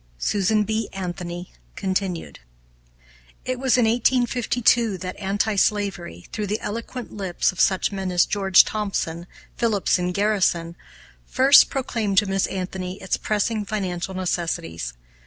[0.17, 0.89] SUSAN B.
[0.93, 2.39] ANTHONY Continued.
[3.45, 8.25] It was in 1852 that anti slavery, through the eloquent lips of such men as
[8.25, 9.27] George Thompson,
[9.57, 10.75] Phillips, and Garrison,
[11.27, 14.93] first proclaimed to Miss Anthony its pressing financial necessities.